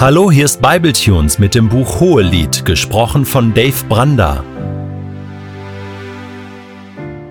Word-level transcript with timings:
Hallo, 0.00 0.30
hier 0.30 0.46
ist 0.46 0.62
Bibletunes 0.62 1.38
mit 1.38 1.54
dem 1.54 1.68
Buch 1.68 2.00
Hohelied, 2.00 2.64
gesprochen 2.64 3.26
von 3.26 3.52
Dave 3.52 3.84
Branda. 3.86 4.42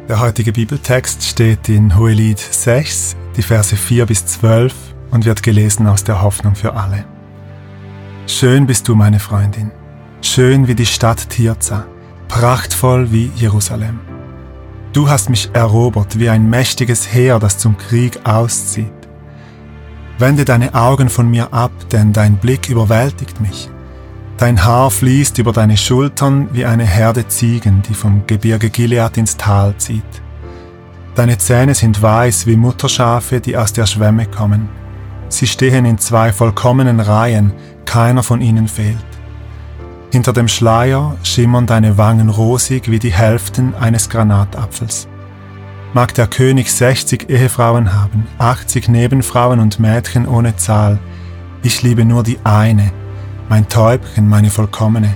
Der 0.07 0.19
heutige 0.19 0.51
Bibeltext 0.51 1.23
steht 1.23 1.67
in 1.67 1.97
Hohelied 1.97 2.37
6, 2.37 3.15
die 3.35 3.41
Verse 3.41 3.75
4 3.75 4.05
bis 4.05 4.23
12 4.23 4.71
und 5.09 5.25
wird 5.25 5.41
gelesen 5.41 5.87
aus 5.87 6.03
der 6.03 6.21
Hoffnung 6.21 6.53
für 6.53 6.75
alle. 6.75 7.05
Schön 8.27 8.67
bist 8.67 8.87
du, 8.87 8.93
meine 8.93 9.19
Freundin, 9.19 9.71
schön 10.21 10.67
wie 10.67 10.75
die 10.75 10.85
Stadt 10.85 11.27
Tirza, 11.27 11.87
prachtvoll 12.27 13.11
wie 13.11 13.31
Jerusalem. 13.35 13.99
Du 14.93 15.09
hast 15.09 15.31
mich 15.31 15.49
erobert 15.53 16.19
wie 16.19 16.29
ein 16.29 16.47
mächtiges 16.47 17.11
Heer, 17.11 17.39
das 17.39 17.57
zum 17.57 17.79
Krieg 17.79 18.19
auszieht. 18.25 18.98
Wende 20.19 20.43
deine 20.43 20.75
Augen 20.75 21.07
von 21.07 21.31
mir 21.31 21.53
ab, 21.53 21.71
denn 21.93 22.11
dein 22.11 22.35
Blick 22.35 22.67
überwältigt 22.67 23.39
mich. 23.39 23.69
Dein 24.37 24.65
Haar 24.65 24.91
fließt 24.91 25.37
über 25.37 25.53
deine 25.53 25.77
Schultern 25.77 26.49
wie 26.51 26.65
eine 26.65 26.83
Herde 26.83 27.27
Ziegen, 27.29 27.81
die 27.83 27.93
vom 27.93 28.27
Gebirge 28.27 28.69
Gilead 28.69 29.17
ins 29.17 29.37
Tal 29.37 29.75
zieht. 29.77 30.03
Deine 31.15 31.37
Zähne 31.37 31.73
sind 31.73 32.01
weiß 32.01 32.47
wie 32.47 32.57
Mutterschafe, 32.57 33.39
die 33.39 33.55
aus 33.55 33.71
der 33.71 33.85
Schwemme 33.85 34.25
kommen. 34.25 34.67
Sie 35.29 35.47
stehen 35.47 35.85
in 35.85 35.97
zwei 35.97 36.33
vollkommenen 36.33 36.99
Reihen, 36.99 37.53
keiner 37.85 38.23
von 38.23 38.41
ihnen 38.41 38.67
fehlt. 38.67 38.97
Hinter 40.11 40.33
dem 40.33 40.49
Schleier 40.49 41.15
schimmern 41.23 41.65
deine 41.65 41.97
Wangen 41.97 42.29
rosig 42.29 42.91
wie 42.91 42.99
die 42.99 43.13
Hälften 43.13 43.73
eines 43.75 44.09
Granatapfels 44.09 45.07
mag 45.93 46.13
der 46.13 46.27
König 46.27 46.71
60 46.71 47.29
Ehefrauen 47.29 47.93
haben, 47.93 48.27
80 48.37 48.89
Nebenfrauen 48.89 49.59
und 49.59 49.79
Mädchen 49.79 50.27
ohne 50.27 50.55
Zahl. 50.55 50.99
Ich 51.63 51.81
liebe 51.81 52.05
nur 52.05 52.23
die 52.23 52.39
eine, 52.43 52.91
mein 53.49 53.67
Täubchen, 53.67 54.29
meine 54.29 54.49
Vollkommene. 54.49 55.15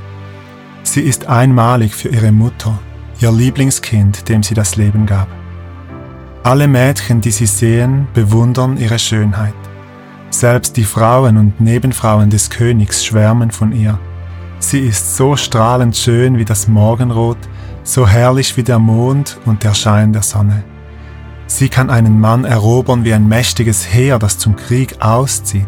Sie 0.83 1.01
ist 1.01 1.27
einmalig 1.27 1.93
für 1.93 2.09
ihre 2.09 2.31
Mutter, 2.31 2.77
ihr 3.19 3.31
Lieblingskind, 3.31 4.27
dem 4.27 4.43
sie 4.43 4.55
das 4.55 4.75
Leben 4.75 5.05
gab. 5.05 5.27
Alle 6.43 6.67
Mädchen, 6.67 7.21
die 7.21 7.31
sie 7.31 7.45
sehen, 7.45 8.07
bewundern 8.13 8.77
ihre 8.77 8.99
Schönheit. 8.99 9.53
Selbst 10.29 10.75
die 10.75 10.83
Frauen 10.83 11.37
und 11.37 11.61
Nebenfrauen 11.61 12.29
des 12.29 12.49
Königs 12.49 13.05
schwärmen 13.05 13.51
von 13.51 13.71
ihr. 13.71 13.97
Sie 14.59 14.79
ist 14.79 15.15
so 15.15 15.35
strahlend 15.35 15.95
schön 15.95 16.37
wie 16.37 16.45
das 16.45 16.67
Morgenrot, 16.67 17.37
so 17.83 18.07
herrlich 18.07 18.57
wie 18.57 18.63
der 18.63 18.79
Mond 18.79 19.37
und 19.45 19.63
der 19.63 19.73
Schein 19.73 20.13
der 20.13 20.23
Sonne. 20.23 20.63
Sie 21.47 21.69
kann 21.69 21.89
einen 21.89 22.19
Mann 22.19 22.45
erobern 22.45 23.03
wie 23.03 23.13
ein 23.13 23.27
mächtiges 23.27 23.93
Heer, 23.93 24.17
das 24.19 24.37
zum 24.37 24.55
Krieg 24.55 25.01
auszieht. 25.01 25.67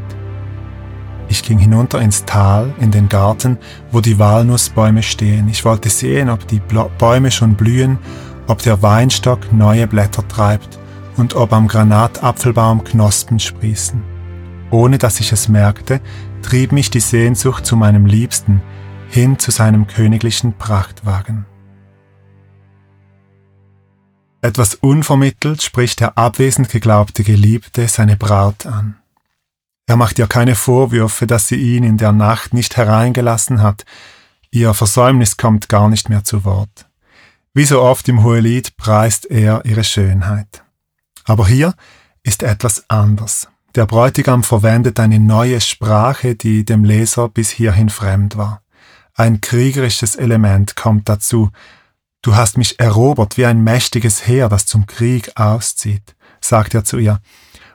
Ich 1.28 1.44
ging 1.44 1.58
hinunter 1.58 2.00
ins 2.02 2.26
Tal, 2.26 2.74
in 2.80 2.92
den 2.92 3.10
Garten, 3.10 3.58
wo 3.92 4.00
die 4.00 4.20
Walnussbäume 4.20 5.04
stehen. 5.04 5.50
Ich 5.50 5.66
wollte 5.66 5.90
sehen, 5.90 6.30
ob 6.30 6.48
die 6.48 6.62
Bäume 6.98 7.32
schon 7.32 7.56
blühen, 7.56 7.98
ob 8.48 8.62
der 8.62 8.82
Weinstock 8.82 9.52
neue 9.52 9.88
Blätter 9.88 10.28
treibt 10.28 10.80
und 11.18 11.36
ob 11.36 11.52
am 11.52 11.68
Granatapfelbaum 11.68 12.84
Knospen 12.84 13.40
sprießen. 13.40 14.02
Ohne 14.72 14.98
dass 14.98 15.20
ich 15.20 15.32
es 15.32 15.50
merkte, 15.50 16.00
trieb 16.42 16.72
mich 16.72 16.90
die 16.90 17.00
Sehnsucht 17.00 17.66
zu 17.66 17.76
meinem 17.76 18.06
Liebsten, 18.06 18.62
hin 19.10 19.40
zu 19.40 19.52
seinem 19.52 19.88
königlichen 19.88 20.54
Prachtwagen. 20.58 21.46
Etwas 24.46 24.76
unvermittelt 24.76 25.64
spricht 25.64 26.02
der 26.02 26.20
abwesend 26.20 26.70
geglaubte 26.70 27.24
Geliebte 27.24 27.88
seine 27.88 28.16
Braut 28.16 28.68
an. 28.68 28.96
Er 29.88 29.96
macht 29.96 30.20
ihr 30.20 30.28
keine 30.28 30.54
Vorwürfe, 30.54 31.26
dass 31.26 31.48
sie 31.48 31.56
ihn 31.56 31.84
in 31.84 31.98
der 31.98 32.12
Nacht 32.12 32.54
nicht 32.54 32.78
hereingelassen 32.78 33.64
hat, 33.64 33.86
ihr 34.52 34.76
Versäumnis 34.76 35.38
kommt 35.38 35.68
gar 35.68 35.90
nicht 35.90 36.10
mehr 36.10 36.24
zu 36.24 36.46
Wort. 36.46 36.86
Wie 37.56 37.66
so 37.66 37.82
oft 37.82 38.08
im 38.08 38.22
Hohelied 38.22 38.78
preist 38.78 39.26
er 39.32 39.66
ihre 39.66 39.84
Schönheit. 39.84 40.64
Aber 41.24 41.48
hier 41.48 41.74
ist 42.22 42.44
etwas 42.44 42.88
anders. 42.88 43.48
Der 43.74 43.88
Bräutigam 43.88 44.44
verwendet 44.44 45.00
eine 45.00 45.20
neue 45.20 45.60
Sprache, 45.60 46.36
die 46.36 46.66
dem 46.66 46.84
Leser 46.84 47.30
bis 47.30 47.50
hierhin 47.50 47.90
fremd 47.90 48.38
war. 48.38 48.62
Ein 49.16 49.42
kriegerisches 49.42 50.16
Element 50.16 50.76
kommt 50.76 51.10
dazu, 51.10 51.50
Du 52.26 52.36
hast 52.36 52.58
mich 52.58 52.80
erobert 52.80 53.38
wie 53.38 53.46
ein 53.46 53.64
mächtiges 53.64 54.26
Heer, 54.26 54.50
das 54.50 54.66
zum 54.66 54.88
Krieg 54.88 55.32
auszieht, 55.36 56.16
sagt 56.42 56.74
er 56.74 56.84
zu 56.84 56.98
ihr. 56.98 57.22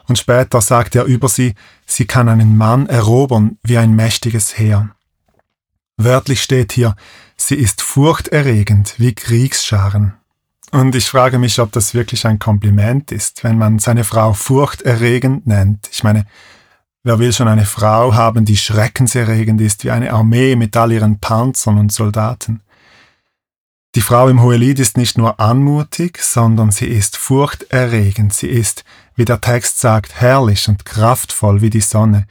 Und 0.08 0.18
später 0.18 0.60
sagt 0.60 0.96
er 0.96 1.04
über 1.04 1.28
sie, 1.28 1.54
sie 1.86 2.04
kann 2.04 2.28
einen 2.28 2.56
Mann 2.56 2.88
erobern 2.88 3.58
wie 3.62 3.78
ein 3.78 3.94
mächtiges 3.94 4.58
Heer. 4.58 4.90
Wörtlich 5.96 6.42
steht 6.42 6.72
hier, 6.72 6.96
sie 7.36 7.54
ist 7.54 7.80
furchterregend 7.80 8.94
wie 8.98 9.14
Kriegsscharen. 9.14 10.14
Und 10.72 10.96
ich 10.96 11.08
frage 11.08 11.38
mich, 11.38 11.60
ob 11.60 11.70
das 11.70 11.94
wirklich 11.94 12.26
ein 12.26 12.40
Kompliment 12.40 13.12
ist, 13.12 13.44
wenn 13.44 13.56
man 13.56 13.78
seine 13.78 14.02
Frau 14.02 14.32
furchterregend 14.32 15.46
nennt. 15.46 15.88
Ich 15.92 16.02
meine, 16.02 16.26
wer 17.04 17.20
will 17.20 17.32
schon 17.32 17.46
eine 17.46 17.66
Frau 17.66 18.14
haben, 18.14 18.44
die 18.44 18.56
schreckenserregend 18.56 19.60
ist 19.60 19.84
wie 19.84 19.92
eine 19.92 20.12
Armee 20.12 20.56
mit 20.56 20.76
all 20.76 20.90
ihren 20.90 21.20
Panzern 21.20 21.78
und 21.78 21.92
Soldaten? 21.92 22.62
Die 23.96 24.02
Frau 24.02 24.28
im 24.28 24.40
Hohelied 24.40 24.78
ist 24.78 24.96
nicht 24.96 25.18
nur 25.18 25.40
anmutig, 25.40 26.22
sondern 26.22 26.70
sie 26.70 26.86
ist 26.86 27.16
furchterregend, 27.16 28.32
sie 28.32 28.46
ist, 28.46 28.84
wie 29.16 29.24
der 29.24 29.40
Text 29.40 29.80
sagt, 29.80 30.20
herrlich 30.20 30.68
und 30.68 30.84
kraftvoll 30.84 31.60
wie 31.60 31.70
die 31.70 31.80
Sonne. 31.80 32.26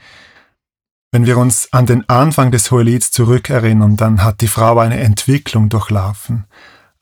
Wenn 1.12 1.26
wir 1.26 1.36
uns 1.36 1.70
an 1.72 1.84
den 1.84 2.08
Anfang 2.08 2.50
des 2.50 2.70
Hohelieds 2.70 3.10
zurückerinnern, 3.10 3.98
dann 3.98 4.24
hat 4.24 4.40
die 4.40 4.48
Frau 4.48 4.78
eine 4.78 5.00
Entwicklung 5.00 5.68
durchlaufen. 5.68 6.46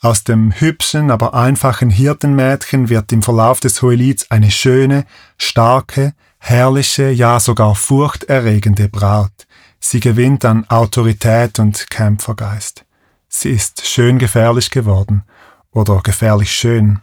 Aus 0.00 0.24
dem 0.24 0.50
hübschen, 0.50 1.12
aber 1.12 1.34
einfachen 1.34 1.90
Hirtenmädchen 1.90 2.88
wird 2.88 3.12
im 3.12 3.22
Verlauf 3.22 3.60
des 3.60 3.80
Hohelieds 3.80 4.28
eine 4.30 4.50
schöne, 4.50 5.04
starke, 5.36 6.14
herrliche, 6.38 7.10
ja 7.10 7.38
sogar 7.38 7.76
furchterregende 7.76 8.88
Braut. 8.88 9.46
Sie 9.78 10.00
gewinnt 10.00 10.44
an 10.44 10.68
Autorität 10.68 11.60
und 11.60 11.90
Kämpfergeist. 11.90 12.87
Sie 13.28 13.50
ist 13.50 13.86
schön 13.86 14.18
gefährlich 14.18 14.70
geworden 14.70 15.22
oder 15.70 16.00
gefährlich 16.02 16.50
schön. 16.52 17.00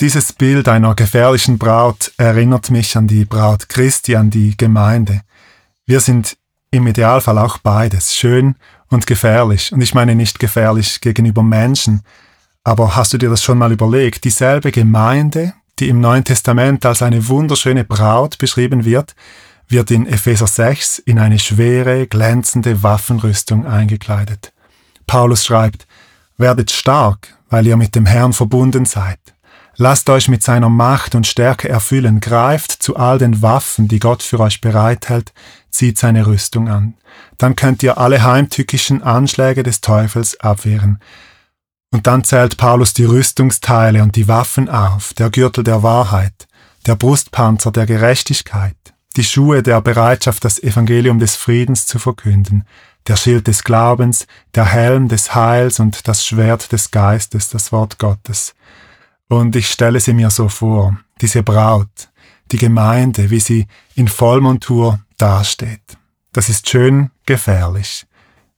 Dieses 0.00 0.32
Bild 0.32 0.68
einer 0.68 0.94
gefährlichen 0.94 1.58
Braut 1.58 2.12
erinnert 2.16 2.70
mich 2.70 2.96
an 2.96 3.08
die 3.08 3.24
Braut 3.24 3.68
Christi, 3.68 4.16
an 4.16 4.30
die 4.30 4.56
Gemeinde. 4.56 5.22
Wir 5.86 6.00
sind 6.00 6.36
im 6.70 6.86
Idealfall 6.86 7.38
auch 7.38 7.58
beides, 7.58 8.14
schön 8.14 8.54
und 8.88 9.06
gefährlich. 9.06 9.72
Und 9.72 9.80
ich 9.80 9.94
meine 9.94 10.14
nicht 10.14 10.38
gefährlich 10.38 11.00
gegenüber 11.00 11.42
Menschen, 11.42 12.02
aber 12.64 12.96
hast 12.96 13.12
du 13.12 13.18
dir 13.18 13.30
das 13.30 13.42
schon 13.42 13.58
mal 13.58 13.72
überlegt? 13.72 14.24
Dieselbe 14.24 14.72
Gemeinde, 14.72 15.54
die 15.78 15.88
im 15.88 16.00
Neuen 16.00 16.24
Testament 16.24 16.84
als 16.86 17.02
eine 17.02 17.28
wunderschöne 17.28 17.84
Braut 17.84 18.38
beschrieben 18.38 18.84
wird, 18.84 19.14
wird 19.68 19.90
in 19.90 20.06
Epheser 20.06 20.46
6 20.46 20.98
in 21.00 21.18
eine 21.18 21.38
schwere, 21.38 22.06
glänzende 22.06 22.82
Waffenrüstung 22.82 23.66
eingekleidet. 23.66 24.52
Paulus 25.06 25.44
schreibt, 25.44 25.86
werdet 26.36 26.70
stark, 26.70 27.36
weil 27.50 27.66
ihr 27.66 27.76
mit 27.76 27.94
dem 27.94 28.06
Herrn 28.06 28.32
verbunden 28.32 28.84
seid. 28.84 29.18
Lasst 29.76 30.10
euch 30.10 30.28
mit 30.28 30.42
seiner 30.42 30.68
Macht 30.68 31.14
und 31.14 31.26
Stärke 31.26 31.68
erfüllen, 31.68 32.18
greift 32.18 32.72
zu 32.72 32.96
all 32.96 33.18
den 33.18 33.42
Waffen, 33.42 33.86
die 33.86 34.00
Gott 34.00 34.24
für 34.24 34.40
euch 34.40 34.60
bereithält, 34.60 35.32
zieht 35.70 35.98
seine 35.98 36.26
Rüstung 36.26 36.68
an. 36.68 36.94
Dann 37.36 37.54
könnt 37.54 37.84
ihr 37.84 37.96
alle 37.98 38.24
heimtückischen 38.24 39.04
Anschläge 39.04 39.62
des 39.62 39.80
Teufels 39.80 40.40
abwehren. 40.40 40.98
Und 41.92 42.08
dann 42.08 42.24
zählt 42.24 42.56
Paulus 42.56 42.92
die 42.92 43.04
Rüstungsteile 43.04 44.02
und 44.02 44.16
die 44.16 44.26
Waffen 44.26 44.68
auf, 44.68 45.14
der 45.14 45.30
Gürtel 45.30 45.62
der 45.62 45.84
Wahrheit, 45.84 46.48
der 46.86 46.96
Brustpanzer 46.96 47.70
der 47.70 47.86
Gerechtigkeit, 47.86 48.76
die 49.16 49.24
Schuhe 49.24 49.62
der 49.62 49.80
Bereitschaft, 49.80 50.44
das 50.44 50.62
Evangelium 50.62 51.18
des 51.18 51.36
Friedens 51.36 51.86
zu 51.86 51.98
verkünden, 51.98 52.64
der 53.06 53.16
Schild 53.16 53.46
des 53.46 53.64
Glaubens, 53.64 54.26
der 54.54 54.66
Helm 54.66 55.08
des 55.08 55.34
Heils 55.34 55.80
und 55.80 56.06
das 56.06 56.26
Schwert 56.26 56.72
des 56.72 56.90
Geistes, 56.90 57.48
das 57.48 57.72
Wort 57.72 57.98
Gottes. 57.98 58.54
Und 59.28 59.56
ich 59.56 59.70
stelle 59.70 60.00
sie 60.00 60.12
mir 60.12 60.30
so 60.30 60.48
vor, 60.48 60.98
diese 61.20 61.42
Braut, 61.42 62.10
die 62.52 62.58
Gemeinde, 62.58 63.30
wie 63.30 63.40
sie 63.40 63.66
in 63.94 64.08
Vollmontur 64.08 65.00
dasteht. 65.16 65.98
Das 66.32 66.48
ist 66.48 66.68
schön 66.68 67.10
gefährlich. 67.26 68.06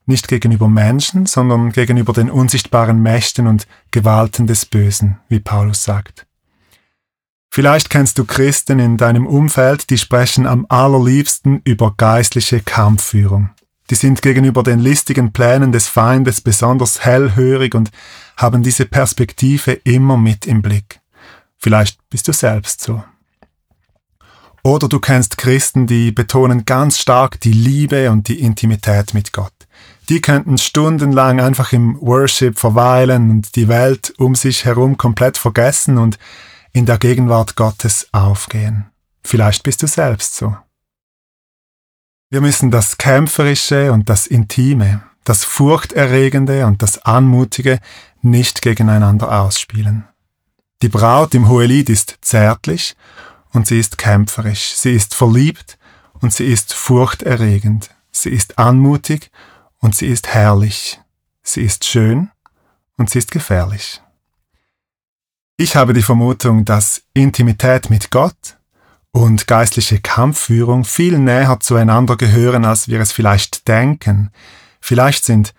Nicht 0.06 0.28
gegenüber 0.28 0.68
Menschen, 0.68 1.26
sondern 1.26 1.70
gegenüber 1.70 2.12
den 2.12 2.30
unsichtbaren 2.30 3.00
Mächten 3.00 3.46
und 3.46 3.66
Gewalten 3.90 4.46
des 4.46 4.66
Bösen, 4.66 5.18
wie 5.28 5.40
Paulus 5.40 5.84
sagt. 5.84 6.26
Vielleicht 7.52 7.90
kennst 7.90 8.16
du 8.16 8.24
Christen 8.24 8.78
in 8.78 8.96
deinem 8.96 9.26
Umfeld, 9.26 9.90
die 9.90 9.98
sprechen 9.98 10.46
am 10.46 10.66
allerliebsten 10.68 11.60
über 11.64 11.94
geistliche 11.96 12.60
Kampfführung. 12.60 13.50
Die 13.90 13.96
sind 13.96 14.22
gegenüber 14.22 14.62
den 14.62 14.78
listigen 14.78 15.32
Plänen 15.32 15.72
des 15.72 15.88
Feindes 15.88 16.40
besonders 16.40 17.04
hellhörig 17.04 17.74
und 17.74 17.90
haben 18.36 18.62
diese 18.62 18.86
Perspektive 18.86 19.72
immer 19.72 20.16
mit 20.16 20.46
im 20.46 20.62
Blick. 20.62 21.00
Vielleicht 21.58 21.98
bist 22.08 22.28
du 22.28 22.32
selbst 22.32 22.82
so. 22.82 23.02
Oder 24.62 24.88
du 24.88 25.00
kennst 25.00 25.36
Christen, 25.36 25.88
die 25.88 26.12
betonen 26.12 26.64
ganz 26.66 26.98
stark 26.98 27.40
die 27.40 27.52
Liebe 27.52 28.12
und 28.12 28.28
die 28.28 28.40
Intimität 28.40 29.12
mit 29.12 29.32
Gott. 29.32 29.52
Die 30.08 30.20
könnten 30.20 30.56
stundenlang 30.56 31.40
einfach 31.40 31.72
im 31.72 32.00
Worship 32.00 32.58
verweilen 32.58 33.30
und 33.30 33.56
die 33.56 33.66
Welt 33.66 34.14
um 34.18 34.36
sich 34.36 34.64
herum 34.64 34.96
komplett 34.96 35.36
vergessen 35.36 35.98
und 35.98 36.18
in 36.72 36.86
der 36.86 36.98
Gegenwart 36.98 37.56
Gottes 37.56 38.08
aufgehen. 38.12 38.90
Vielleicht 39.22 39.62
bist 39.62 39.82
du 39.82 39.86
selbst 39.86 40.36
so. 40.36 40.56
Wir 42.30 42.40
müssen 42.40 42.70
das 42.70 42.96
Kämpferische 42.96 43.92
und 43.92 44.08
das 44.08 44.26
Intime, 44.26 45.02
das 45.24 45.44
Furchterregende 45.44 46.66
und 46.66 46.80
das 46.82 47.04
Anmutige 47.04 47.80
nicht 48.22 48.62
gegeneinander 48.62 49.40
ausspielen. 49.40 50.04
Die 50.82 50.88
Braut 50.88 51.34
im 51.34 51.48
Hohelied 51.48 51.90
ist 51.90 52.18
zärtlich 52.22 52.96
und 53.52 53.66
sie 53.66 53.78
ist 53.78 53.98
kämpferisch, 53.98 54.74
sie 54.76 54.92
ist 54.92 55.14
verliebt 55.14 55.78
und 56.20 56.32
sie 56.32 56.46
ist 56.46 56.72
furchterregend, 56.72 57.90
sie 58.12 58.30
ist 58.30 58.58
anmutig 58.58 59.30
und 59.78 59.96
sie 59.96 60.06
ist 60.06 60.28
herrlich, 60.28 61.00
sie 61.42 61.62
ist 61.62 61.84
schön 61.84 62.30
und 62.96 63.10
sie 63.10 63.18
ist 63.18 63.30
gefährlich. 63.30 64.00
Ich 65.60 65.76
habe 65.76 65.92
die 65.92 66.00
Vermutung, 66.00 66.64
dass 66.64 67.02
Intimität 67.12 67.90
mit 67.90 68.10
Gott 68.10 68.56
und 69.12 69.46
geistliche 69.46 70.00
Kampfführung 70.00 70.84
viel 70.84 71.18
näher 71.18 71.60
zueinander 71.60 72.16
gehören, 72.16 72.64
als 72.64 72.88
wir 72.88 72.98
es 72.98 73.12
vielleicht 73.12 73.68
denken. 73.68 74.30
Vielleicht 74.80 75.26
sind 75.26 75.52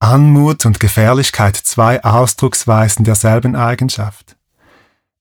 Anmut 0.00 0.66
und 0.66 0.80
Gefährlichkeit 0.80 1.56
zwei 1.56 2.04
Ausdrucksweisen 2.04 3.06
derselben 3.06 3.56
Eigenschaft. 3.56 4.36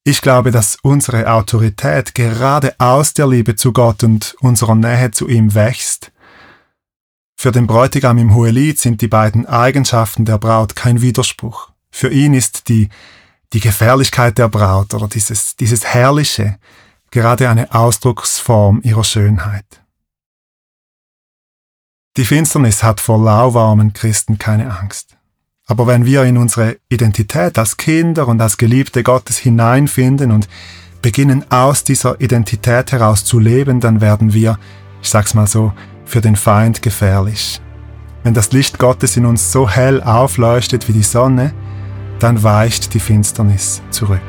Ich 0.03 0.21
glaube, 0.21 0.51
dass 0.51 0.77
unsere 0.81 1.31
Autorität 1.31 2.13
gerade 2.13 2.75
aus 2.79 3.13
der 3.13 3.27
Liebe 3.27 3.55
zu 3.55 3.71
Gott 3.71 4.03
und 4.03 4.35
unserer 4.41 4.75
Nähe 4.75 5.11
zu 5.11 5.29
ihm 5.29 5.55
wächst. 5.55 6.11
Für 7.37 7.53
den 7.53 7.65
Bräutigam 7.65 8.17
im 8.17 8.35
Hohelied 8.35 8.77
sind 8.77 8.99
die 8.99 9.07
beiden 9.07 9.45
Eigenschaften 9.45 10.25
der 10.25 10.37
Braut 10.37 10.75
kein 10.75 11.01
Widerspruch. 11.01 11.69
Für 11.91 12.09
ihn 12.09 12.33
ist 12.33 12.67
die, 12.67 12.89
die 13.53 13.59
Gefährlichkeit 13.59 14.37
der 14.37 14.47
Braut 14.47 14.93
oder 14.93 15.07
dieses, 15.07 15.55
dieses 15.55 15.85
Herrliche 15.85 16.57
gerade 17.11 17.49
eine 17.49 17.73
Ausdrucksform 17.73 18.81
ihrer 18.83 19.03
Schönheit. 19.03 19.65
Die 22.17 22.25
Finsternis 22.25 22.83
hat 22.83 22.99
vor 22.99 23.23
lauwarmen 23.23 23.93
Christen 23.93 24.37
keine 24.37 24.77
Angst. 24.77 25.17
Aber 25.65 25.87
wenn 25.87 26.05
wir 26.05 26.23
in 26.23 26.37
unsere 26.37 26.77
Identität 26.89 27.57
als 27.57 27.77
Kinder 27.77 28.27
und 28.27 28.41
als 28.41 28.57
Geliebte 28.57 29.03
Gottes 29.03 29.37
hineinfinden 29.37 30.31
und 30.31 30.49
beginnen 31.01 31.49
aus 31.49 31.83
dieser 31.83 32.19
Identität 32.19 32.91
heraus 32.91 33.23
zu 33.23 33.39
leben, 33.39 33.79
dann 33.79 34.01
werden 34.01 34.33
wir, 34.33 34.59
ich 35.01 35.09
sag's 35.09 35.33
mal 35.33 35.47
so, 35.47 35.71
für 36.05 36.19
den 36.19 36.35
Feind 36.35 36.81
gefährlich. 36.81 37.61
Wenn 38.23 38.33
das 38.33 38.51
Licht 38.51 38.79
Gottes 38.79 39.15
in 39.17 39.25
uns 39.25 39.51
so 39.51 39.69
hell 39.69 40.03
aufleuchtet 40.03 40.87
wie 40.89 40.93
die 40.93 41.03
Sonne, 41.03 41.53
dann 42.21 42.43
weicht 42.43 42.93
die 42.93 42.99
Finsternis 42.99 43.81
zurück. 43.89 44.21